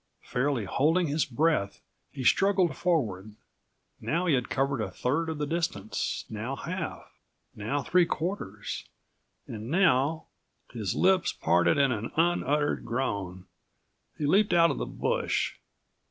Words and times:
Fairly 0.23 0.65
holding 0.65 1.05
his 1.05 1.25
breath, 1.25 1.79
he 2.11 2.23
struggled 2.23 2.75
forward. 2.75 3.35
Now 3.99 4.25
he 4.25 4.33
had 4.33 4.49
covered 4.49 4.81
a 4.81 4.89
third 4.89 5.29
of 5.29 5.37
the 5.37 5.45
distance, 5.45 6.25
now 6.27 6.55
half, 6.55 7.19
now 7.55 7.83
three 7.83 8.07
quarters 8.07 8.89
and 9.45 9.69
now— 9.69 10.25
His 10.71 10.95
lips 10.95 11.31
parted 11.31 11.77
in 11.77 11.91
an 11.91 12.11
unuttered 12.15 12.83
groan. 12.83 13.45
He 14.17 14.25
leaped 14.25 14.53
out 14.53 14.71
of 14.71 14.79
the 14.79 14.87
bush. 14.87 15.57